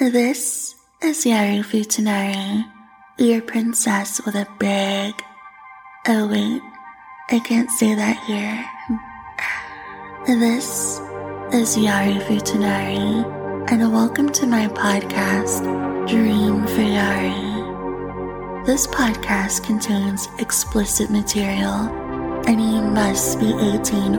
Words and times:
This 0.00 0.74
is 1.04 1.24
Yari 1.24 1.62
Futanari, 1.62 2.68
your 3.16 3.40
princess 3.40 4.20
with 4.26 4.34
a 4.34 4.44
big. 4.58 5.14
Oh, 6.08 6.26
wait, 6.26 6.60
I 7.30 7.38
can't 7.38 7.70
say 7.70 7.94
that 7.94 8.18
here. 8.26 8.58
This 10.26 10.98
is 11.52 11.76
Yari 11.76 12.20
Futanari, 12.26 13.70
and 13.70 13.92
welcome 13.92 14.30
to 14.32 14.48
my 14.48 14.66
podcast, 14.66 15.62
Dream 16.08 16.66
for 16.66 16.82
Yari. 16.82 18.66
This 18.66 18.88
podcast 18.88 19.62
contains 19.62 20.26
explicit 20.40 21.08
material, 21.08 21.86
and 22.48 22.60
you 22.60 22.82
must 22.82 23.38
be 23.38 23.46
18 23.46 24.16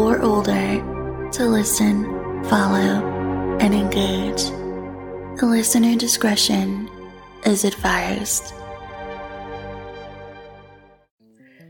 or 0.00 0.20
older 0.20 0.82
to 1.30 1.46
listen, 1.46 2.42
follow, 2.46 3.06
and 3.60 3.72
engage. 3.72 4.50
Listener 5.40 5.96
discretion 5.96 6.88
is 7.44 7.64
advised. 7.64 8.52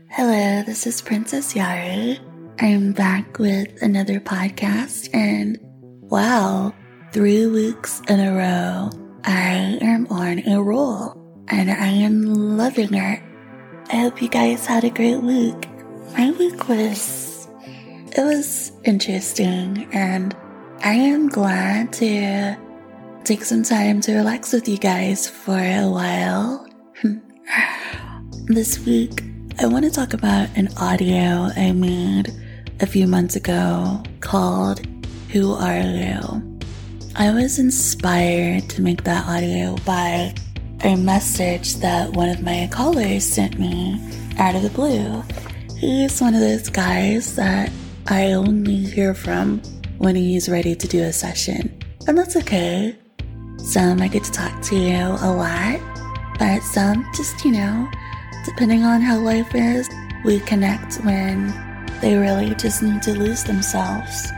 Hello, 0.09 0.63
this 0.63 0.85
is 0.85 1.01
Princess 1.01 1.53
Yari. 1.53 2.19
I'm 2.59 2.91
back 2.91 3.39
with 3.39 3.81
another 3.81 4.19
podcast, 4.19 5.09
and 5.13 5.57
wow, 5.61 6.73
three 7.11 7.47
weeks 7.47 8.01
in 8.09 8.19
a 8.19 8.33
row, 8.33 8.89
I 9.23 9.77
am 9.81 10.07
on 10.07 10.39
a 10.47 10.61
roll, 10.61 11.45
and 11.47 11.71
I 11.71 11.87
am 11.87 12.57
loving 12.57 12.93
it. 12.93 13.21
I 13.91 13.95
hope 13.95 14.21
you 14.21 14.29
guys 14.29 14.65
had 14.65 14.83
a 14.83 14.89
great 14.89 15.21
week. 15.21 15.67
My 16.17 16.31
week 16.31 16.69
was, 16.69 17.47
it 18.15 18.21
was 18.21 18.71
interesting, 18.83 19.87
and 19.91 20.35
I 20.83 20.93
am 20.93 21.29
glad 21.29 21.91
to 21.93 22.57
take 23.23 23.45
some 23.45 23.63
time 23.63 24.01
to 24.01 24.15
relax 24.15 24.51
with 24.51 24.67
you 24.67 24.77
guys 24.77 25.29
for 25.29 25.57
a 25.57 25.87
while. 25.87 26.67
this 28.47 28.85
week, 28.85 29.23
I 29.59 29.65
want 29.65 29.85
to 29.85 29.91
talk 29.91 30.13
about 30.13 30.49
an 30.57 30.67
audio 30.77 31.47
I 31.55 31.71
made 31.71 32.33
a 32.81 32.85
few 32.85 33.07
months 33.07 33.37
ago 33.37 34.03
called 34.19 34.85
Who 35.31 35.53
Are 35.53 35.79
You? 35.79 36.59
I 37.15 37.31
was 37.31 37.59
inspired 37.59 38.69
to 38.71 38.81
make 38.81 39.05
that 39.05 39.25
audio 39.25 39.77
by 39.85 40.35
a 40.83 40.97
message 40.97 41.75
that 41.75 42.11
one 42.11 42.27
of 42.27 42.41
my 42.41 42.67
callers 42.73 43.23
sent 43.23 43.57
me 43.57 44.01
out 44.37 44.53
of 44.53 44.63
the 44.63 44.69
blue. 44.69 45.23
He's 45.77 46.19
one 46.19 46.33
of 46.33 46.41
those 46.41 46.67
guys 46.67 47.37
that 47.37 47.71
I 48.07 48.33
only 48.33 48.83
hear 48.83 49.13
from 49.13 49.61
when 49.97 50.15
he's 50.17 50.49
ready 50.49 50.75
to 50.75 50.87
do 50.87 51.03
a 51.03 51.13
session. 51.13 51.79
And 52.05 52.17
that's 52.17 52.35
okay. 52.35 52.97
Some 53.63 54.01
I 54.01 54.09
get 54.09 54.25
to 54.25 54.31
talk 54.31 54.61
to 54.63 54.75
you 54.75 54.97
a 54.97 55.31
lot, 55.31 55.79
but 56.37 56.59
some 56.59 57.07
just, 57.15 57.45
you 57.45 57.53
know, 57.53 57.89
depending 58.43 58.83
on 58.83 58.99
how 58.99 59.17
life 59.17 59.55
is, 59.55 59.89
we 60.25 60.41
connect 60.41 60.95
when 60.97 61.47
they 62.01 62.17
really 62.17 62.53
just 62.55 62.83
need 62.83 63.01
to 63.03 63.17
lose 63.17 63.45
themselves. 63.45 64.29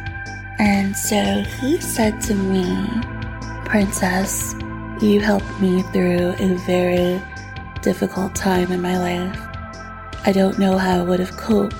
And 0.59 0.95
so 0.95 1.41
he 1.59 1.81
said 1.81 2.21
to 2.21 2.35
me, 2.35 2.87
Princess, 3.65 4.53
you 5.01 5.19
helped 5.19 5.59
me 5.59 5.81
through 5.91 6.35
a 6.37 6.55
very 6.59 7.19
difficult 7.81 8.35
time 8.35 8.71
in 8.71 8.79
my 8.79 8.97
life. 8.99 9.39
I 10.27 10.33
don't 10.33 10.59
know 10.59 10.77
how 10.77 10.99
I 10.99 11.03
would 11.03 11.19
have 11.19 11.35
coped 11.35 11.75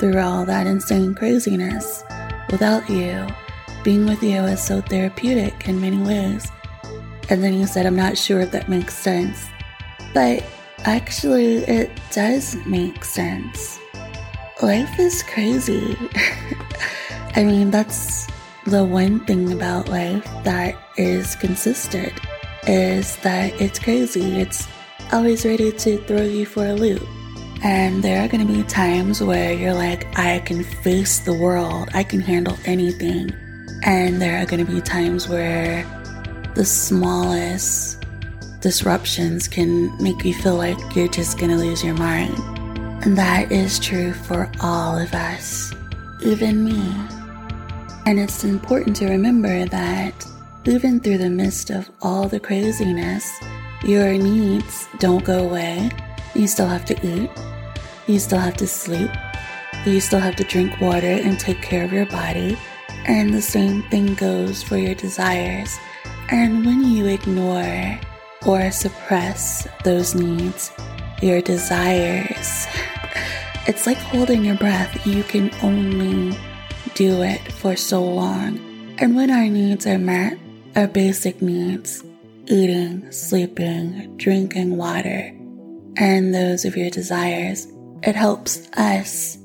through 0.00 0.18
all 0.18 0.46
that 0.46 0.66
insane 0.66 1.14
craziness 1.14 2.02
without 2.50 2.88
you. 2.88 3.26
Being 3.84 4.06
with 4.06 4.22
you 4.22 4.42
is 4.44 4.62
so 4.62 4.80
therapeutic 4.80 5.68
in 5.68 5.80
many 5.80 5.98
ways. 5.98 6.50
And 7.30 7.42
then 7.42 7.52
he 7.52 7.66
said, 7.66 7.86
I'm 7.86 7.96
not 7.96 8.16
sure 8.16 8.40
if 8.40 8.50
that 8.52 8.68
makes 8.68 8.96
sense. 8.96 9.46
But 10.14 10.44
actually, 10.84 11.56
it 11.64 11.90
does 12.10 12.56
make 12.66 13.04
sense. 13.04 13.78
Life 14.62 14.98
is 14.98 15.22
crazy. 15.22 15.96
I 17.36 17.44
mean, 17.44 17.70
that's 17.70 18.26
the 18.66 18.84
one 18.84 19.20
thing 19.20 19.52
about 19.52 19.88
life 19.88 20.24
that 20.44 20.76
is 20.96 21.36
consistent 21.36 22.12
is 22.66 23.16
that 23.18 23.58
it's 23.60 23.78
crazy. 23.78 24.40
It's 24.40 24.66
always 25.12 25.44
ready 25.44 25.72
to 25.72 25.98
throw 26.04 26.22
you 26.22 26.46
for 26.46 26.66
a 26.66 26.74
loop. 26.74 27.06
And 27.62 28.04
there 28.04 28.24
are 28.24 28.28
going 28.28 28.46
to 28.46 28.52
be 28.52 28.62
times 28.64 29.22
where 29.22 29.52
you're 29.52 29.74
like, 29.74 30.06
I 30.18 30.38
can 30.40 30.62
face 30.62 31.20
the 31.20 31.32
world, 31.32 31.88
I 31.92 32.04
can 32.04 32.20
handle 32.20 32.56
anything. 32.64 33.34
And 33.82 34.20
there 34.20 34.40
are 34.40 34.46
going 34.46 34.64
to 34.64 34.70
be 34.70 34.80
times 34.80 35.28
where 35.28 35.84
the 36.54 36.64
smallest 36.64 38.04
disruptions 38.60 39.46
can 39.46 39.96
make 40.02 40.24
you 40.24 40.34
feel 40.34 40.56
like 40.56 40.78
you're 40.94 41.08
just 41.08 41.38
gonna 41.38 41.56
lose 41.56 41.84
your 41.84 41.94
mind. 41.94 42.36
And 43.04 43.16
that 43.16 43.52
is 43.52 43.78
true 43.78 44.12
for 44.12 44.50
all 44.60 44.98
of 44.98 45.14
us, 45.14 45.72
even 46.22 46.64
me. 46.64 46.92
And 48.06 48.18
it's 48.18 48.42
important 48.42 48.96
to 48.96 49.06
remember 49.08 49.66
that 49.66 50.26
even 50.64 51.00
through 51.00 51.18
the 51.18 51.30
midst 51.30 51.70
of 51.70 51.88
all 52.02 52.28
the 52.28 52.40
craziness, 52.40 53.30
your 53.84 54.12
needs 54.14 54.88
don't 54.98 55.24
go 55.24 55.44
away. 55.44 55.90
You 56.34 56.46
still 56.46 56.66
have 56.66 56.84
to 56.86 57.06
eat, 57.06 57.30
you 58.06 58.18
still 58.18 58.38
have 58.38 58.56
to 58.56 58.66
sleep, 58.66 59.10
you 59.86 60.00
still 60.00 60.20
have 60.20 60.36
to 60.36 60.44
drink 60.44 60.80
water 60.80 61.06
and 61.06 61.38
take 61.38 61.62
care 61.62 61.84
of 61.84 61.92
your 61.92 62.06
body. 62.06 62.58
And 63.06 63.32
the 63.32 63.40
same 63.40 63.82
thing 63.84 64.14
goes 64.14 64.62
for 64.62 64.76
your 64.76 64.94
desires. 64.94 65.78
And 66.30 66.66
when 66.66 66.84
you 66.84 67.06
ignore 67.06 67.98
or 68.46 68.70
suppress 68.70 69.66
those 69.82 70.14
needs, 70.14 70.70
your 71.22 71.40
desires, 71.40 72.66
it's 73.66 73.86
like 73.86 73.96
holding 73.96 74.44
your 74.44 74.56
breath. 74.56 75.06
You 75.06 75.22
can 75.22 75.50
only 75.62 76.36
do 76.94 77.22
it 77.22 77.40
for 77.52 77.76
so 77.76 78.04
long. 78.04 78.58
And 78.98 79.16
when 79.16 79.30
our 79.30 79.46
needs 79.46 79.86
are 79.86 79.98
met, 79.98 80.38
our 80.76 80.86
basic 80.86 81.40
needs, 81.40 82.04
eating, 82.46 83.10
sleeping, 83.10 84.16
drinking 84.18 84.76
water, 84.76 85.32
and 85.96 86.34
those 86.34 86.64
of 86.64 86.76
your 86.76 86.90
desires, 86.90 87.66
it 88.02 88.14
helps 88.14 88.68
us 88.76 89.38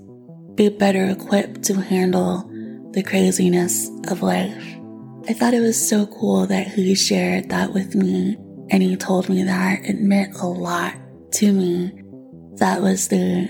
be 0.55 0.69
better 0.69 1.05
equipped 1.05 1.63
to 1.63 1.75
handle 1.75 2.49
the 2.91 3.03
craziness 3.03 3.89
of 4.09 4.21
life. 4.21 4.82
I 5.25 5.31
thought 5.31 5.53
it 5.53 5.61
was 5.61 5.89
so 5.89 6.05
cool 6.05 6.45
that 6.47 6.67
he 6.67 6.93
shared 6.95 7.47
that 7.49 7.71
with 7.71 7.95
me, 7.95 8.37
and 8.69 8.83
he 8.83 8.97
told 8.97 9.29
me 9.29 9.43
that 9.43 9.85
it 9.85 10.01
meant 10.01 10.35
a 10.35 10.45
lot 10.45 10.95
to 11.33 11.53
me. 11.53 11.93
That 12.57 12.81
was 12.81 13.07
the 13.07 13.47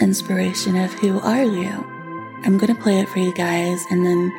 inspiration 0.00 0.76
of 0.76 0.92
Who 0.94 1.20
Are 1.20 1.44
You? 1.44 1.70
I'm 2.42 2.58
gonna 2.58 2.74
play 2.74 2.98
it 2.98 3.08
for 3.08 3.20
you 3.20 3.32
guys, 3.34 3.80
and 3.90 4.04
then 4.04 4.32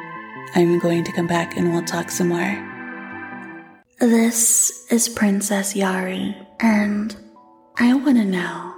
I'm 0.53 0.77
going 0.79 1.05
to 1.05 1.13
come 1.13 1.27
back 1.27 1.55
and 1.55 1.71
we'll 1.71 1.85
talk 1.85 2.11
some 2.11 2.27
more. 2.27 2.73
This 3.99 4.91
is 4.91 5.07
Princess 5.07 5.75
Yari, 5.75 6.35
and 6.59 7.15
I 7.77 7.93
wanna 7.93 8.25
know 8.25 8.73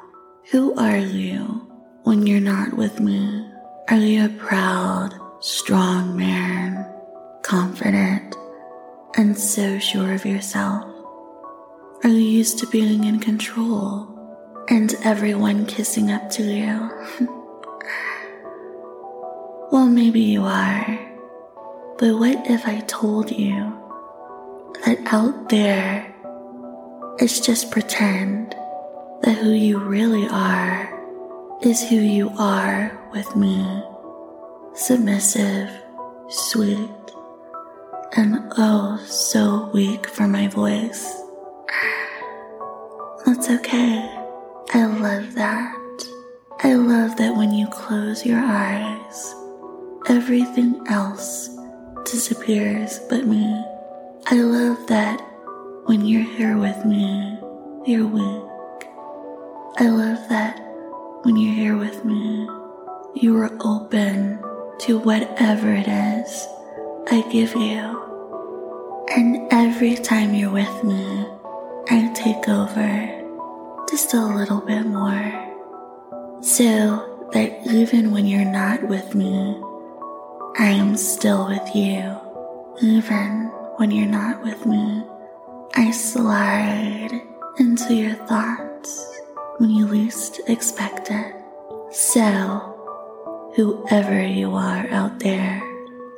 who 0.52 0.75
are 0.75 0.97
you 0.97 1.68
when 2.03 2.28
you're 2.28 2.40
not 2.40 2.74
with 2.74 3.00
me? 3.00 3.50
Are 3.90 3.97
you 3.97 4.25
a 4.25 4.29
proud, 4.29 5.19
strong 5.40 6.16
man? 6.16 6.56
Confident, 7.47 8.35
and 9.16 9.38
so 9.38 9.80
sure 9.80 10.13
of 10.13 10.25
yourself? 10.25 10.84
Are 12.03 12.09
you 12.09 12.19
used 12.19 12.59
to 12.59 12.68
being 12.68 13.06
in 13.06 13.22
control 13.22 14.06
and 14.69 14.94
everyone 15.06 15.66
kissing 15.66 16.12
up 16.12 16.30
to 16.31 16.44
you? 16.44 16.91
well, 19.72 19.88
maybe 19.88 20.19
you 20.19 20.44
are. 20.44 21.00
But 21.97 22.19
what 22.19 22.52
if 22.52 22.68
I 22.68 22.81
told 22.81 23.31
you 23.31 23.74
that 24.85 25.00
out 25.14 25.47
there 25.47 26.14
it's 27.20 27.40
just 27.40 27.72
pretend 27.72 28.53
that 29.22 29.38
who 29.38 29.52
you 29.52 29.79
really 29.79 30.28
are 30.28 30.93
is 31.61 31.82
who 31.82 31.96
you 31.96 32.29
are 32.38 33.00
with 33.14 33.38
me? 33.38 33.84
Submissive, 34.76 35.72
sweet, 36.29 36.90
and 38.15 38.51
oh, 38.57 38.97
so 39.05 39.69
weak 39.73 40.07
for 40.07 40.27
my 40.27 40.47
voice. 40.47 41.21
That's 43.25 43.49
okay. 43.49 44.09
I 44.73 44.85
love 44.85 45.33
that. 45.35 45.75
I 46.63 46.73
love 46.75 47.17
that 47.17 47.35
when 47.35 47.51
you 47.51 47.67
close 47.67 48.25
your 48.25 48.39
eyes, 48.39 49.35
everything 50.07 50.81
else 50.87 51.49
disappears 52.05 52.99
but 53.09 53.25
me. 53.25 53.63
I 54.27 54.35
love 54.35 54.87
that 54.87 55.19
when 55.85 56.05
you're 56.05 56.21
here 56.21 56.57
with 56.57 56.85
me, 56.85 57.37
you're 57.85 58.07
weak. 58.07 58.87
I 59.77 59.89
love 59.89 60.27
that 60.29 60.59
when 61.23 61.35
you're 61.35 61.53
here 61.53 61.77
with 61.77 62.03
me, 62.05 62.47
you 63.15 63.37
are 63.37 63.55
open 63.61 64.39
to 64.79 64.99
whatever 64.99 65.73
it 65.73 65.87
is 65.87 66.47
I 67.09 67.21
give 67.31 67.55
you. 67.55 69.05
And 69.15 69.47
every 69.49 69.95
time 69.95 70.33
you're 70.33 70.51
with 70.51 70.83
me, 70.83 71.25
I 71.89 72.11
take 72.13 72.49
over 72.49 73.85
just 73.89 74.13
a 74.13 74.25
little 74.25 74.59
bit 74.59 74.85
more. 74.85 75.33
So 76.41 77.29
that 77.31 77.65
even 77.65 78.11
when 78.11 78.25
you're 78.25 78.43
not 78.43 78.83
with 78.83 79.15
me, 79.15 79.57
I 80.59 80.67
am 80.67 80.97
still 80.97 81.47
with 81.47 81.73
you. 81.73 82.13
Even 82.81 83.51
when 83.77 83.91
you're 83.91 84.05
not 84.05 84.43
with 84.43 84.65
me, 84.65 85.03
I 85.75 85.91
slide 85.91 87.21
into 87.57 87.93
your 87.95 88.15
thoughts 88.15 89.21
when 89.59 89.69
you 89.69 89.87
least 89.87 90.41
expect 90.47 91.09
it. 91.09 91.35
So, 91.91 93.51
whoever 93.55 94.25
you 94.25 94.55
are 94.55 94.87
out 94.91 95.19
there, 95.19 95.66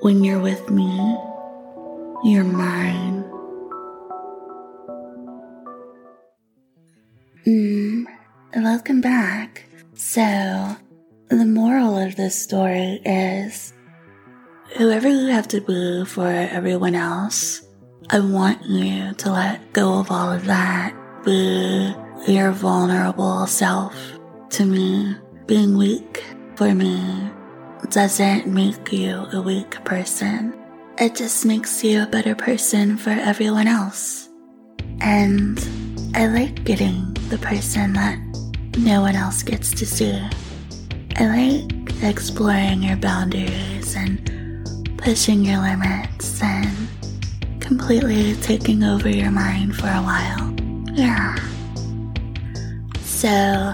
when 0.01 0.23
you're 0.23 0.39
with 0.39 0.69
me, 0.69 1.17
you're 2.23 2.43
mine. 2.43 3.23
Mm, 7.45 8.05
welcome 8.55 9.01
back. 9.01 9.65
So, 9.95 10.77
the 11.29 11.45
moral 11.45 11.97
of 11.97 12.15
this 12.15 12.41
story 12.41 13.01
is 13.05 13.73
whoever 14.77 15.09
you 15.09 15.27
have 15.27 15.49
to 15.49 15.59
be 15.59 16.05
for 16.05 16.27
everyone 16.27 16.95
else, 16.95 17.67
I 18.09 18.21
want 18.21 18.65
you 18.65 19.13
to 19.13 19.31
let 19.31 19.73
go 19.73 19.99
of 19.99 20.11
all 20.11 20.31
of 20.31 20.45
that. 20.45 20.95
Be 21.25 21.93
your 22.27 22.51
vulnerable 22.51 23.47
self 23.47 23.95
to 24.51 24.65
me. 24.65 25.15
Being 25.45 25.77
weak 25.77 26.23
for 26.55 26.73
me 26.73 27.31
doesn't 27.87 28.47
make 28.47 28.91
you 28.91 29.25
a 29.33 29.41
weak 29.41 29.83
person. 29.85 30.53
It 30.97 31.15
just 31.15 31.45
makes 31.45 31.83
you 31.83 32.03
a 32.03 32.07
better 32.07 32.35
person 32.35 32.97
for 32.97 33.11
everyone 33.11 33.67
else. 33.67 34.29
And 35.01 35.57
I 36.13 36.27
like 36.27 36.63
getting 36.65 37.13
the 37.29 37.37
person 37.37 37.93
that 37.93 38.19
no 38.77 39.01
one 39.01 39.15
else 39.15 39.43
gets 39.43 39.71
to 39.75 39.85
see. 39.85 40.21
I 41.15 41.25
like 41.25 42.03
exploring 42.03 42.83
your 42.83 42.97
boundaries 42.97 43.95
and 43.95 44.97
pushing 44.97 45.45
your 45.45 45.59
limits 45.59 46.41
and 46.43 46.89
completely 47.61 48.35
taking 48.41 48.83
over 48.83 49.09
your 49.09 49.31
mind 49.31 49.75
for 49.75 49.87
a 49.87 50.01
while. 50.01 50.53
Yeah. 50.93 51.35
So 53.01 53.73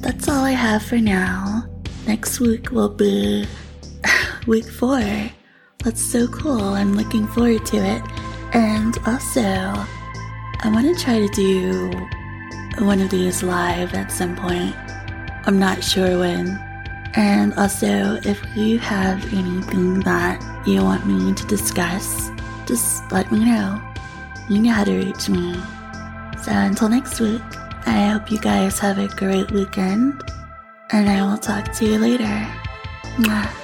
that's 0.00 0.28
all 0.28 0.44
I 0.44 0.52
have 0.52 0.82
for 0.82 0.96
now. 0.98 1.53
Next 2.06 2.38
week 2.38 2.70
will 2.70 2.90
be 2.90 3.46
week 4.46 4.66
four. 4.66 5.00
That's 5.78 6.02
so 6.02 6.26
cool. 6.28 6.60
I'm 6.60 6.94
looking 6.94 7.26
forward 7.28 7.64
to 7.66 7.76
it. 7.78 8.02
And 8.52 8.96
also, 9.06 9.40
I 9.40 10.70
want 10.70 10.86
to 10.86 11.02
try 11.02 11.18
to 11.18 11.28
do 11.28 11.90
one 12.84 13.00
of 13.00 13.10
these 13.10 13.42
live 13.42 13.94
at 13.94 14.12
some 14.12 14.36
point. 14.36 14.74
I'm 15.46 15.58
not 15.58 15.82
sure 15.82 16.18
when. 16.18 16.58
And 17.16 17.54
also, 17.54 18.20
if 18.24 18.42
you 18.56 18.78
have 18.78 19.24
anything 19.32 20.00
that 20.00 20.42
you 20.66 20.82
want 20.82 21.06
me 21.06 21.32
to 21.32 21.46
discuss, 21.46 22.30
just 22.66 23.10
let 23.12 23.30
me 23.30 23.44
know. 23.44 23.80
You 24.48 24.60
know 24.60 24.72
how 24.72 24.84
to 24.84 24.94
reach 24.94 25.28
me. 25.28 25.54
So 26.42 26.52
until 26.52 26.88
next 26.88 27.20
week, 27.20 27.42
I 27.86 28.08
hope 28.08 28.30
you 28.30 28.38
guys 28.38 28.78
have 28.78 28.98
a 28.98 29.08
great 29.08 29.50
weekend, 29.52 30.22
and 30.90 31.08
I 31.08 31.22
will 31.22 31.38
talk 31.38 31.72
to 31.74 31.84
you 31.84 31.98
later. 31.98 32.46
Mwah. 33.18 33.63